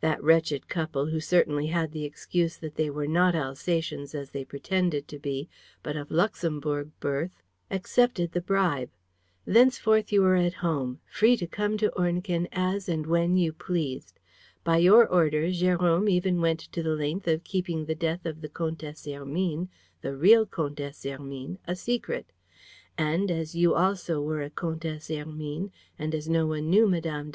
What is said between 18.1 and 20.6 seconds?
of the Comtesse Hermine, the real